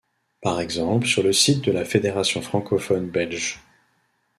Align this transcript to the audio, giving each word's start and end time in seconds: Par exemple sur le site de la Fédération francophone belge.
Par 0.41 0.59
exemple 0.59 1.05
sur 1.05 1.21
le 1.21 1.31
site 1.31 1.63
de 1.63 1.71
la 1.71 1.85
Fédération 1.85 2.41
francophone 2.41 3.07
belge. 3.11 3.59